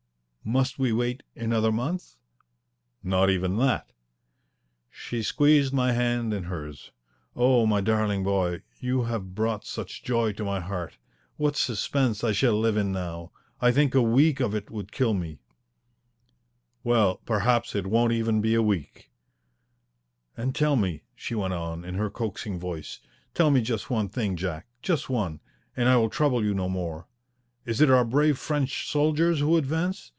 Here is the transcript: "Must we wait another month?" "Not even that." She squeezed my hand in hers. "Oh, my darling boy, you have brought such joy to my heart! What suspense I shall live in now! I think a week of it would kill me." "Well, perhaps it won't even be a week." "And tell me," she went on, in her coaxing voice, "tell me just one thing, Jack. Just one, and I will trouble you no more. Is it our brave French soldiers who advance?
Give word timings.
"Must 0.43 0.79
we 0.79 0.91
wait 0.91 1.21
another 1.35 1.71
month?" 1.71 2.15
"Not 3.03 3.29
even 3.29 3.57
that." 3.57 3.91
She 4.89 5.21
squeezed 5.21 5.71
my 5.71 5.91
hand 5.91 6.33
in 6.33 6.45
hers. 6.45 6.89
"Oh, 7.35 7.67
my 7.67 7.79
darling 7.79 8.23
boy, 8.23 8.63
you 8.79 9.03
have 9.03 9.35
brought 9.35 9.67
such 9.67 10.01
joy 10.03 10.33
to 10.33 10.43
my 10.43 10.59
heart! 10.59 10.97
What 11.37 11.55
suspense 11.55 12.23
I 12.23 12.31
shall 12.31 12.59
live 12.59 12.75
in 12.75 12.91
now! 12.91 13.31
I 13.61 13.71
think 13.71 13.93
a 13.93 14.01
week 14.01 14.39
of 14.39 14.55
it 14.55 14.71
would 14.71 14.91
kill 14.91 15.13
me." 15.13 15.41
"Well, 16.83 17.17
perhaps 17.17 17.75
it 17.75 17.85
won't 17.85 18.11
even 18.13 18.41
be 18.41 18.55
a 18.55 18.63
week." 18.63 19.11
"And 20.35 20.55
tell 20.55 20.75
me," 20.75 21.03
she 21.13 21.35
went 21.35 21.53
on, 21.53 21.85
in 21.85 21.93
her 21.95 22.09
coaxing 22.09 22.59
voice, 22.59 22.99
"tell 23.35 23.51
me 23.51 23.61
just 23.61 23.91
one 23.91 24.09
thing, 24.09 24.35
Jack. 24.35 24.65
Just 24.81 25.07
one, 25.07 25.39
and 25.77 25.87
I 25.87 25.97
will 25.97 26.09
trouble 26.09 26.43
you 26.43 26.55
no 26.55 26.67
more. 26.67 27.07
Is 27.63 27.79
it 27.79 27.91
our 27.91 28.03
brave 28.03 28.39
French 28.39 28.89
soldiers 28.89 29.39
who 29.39 29.55
advance? 29.55 30.07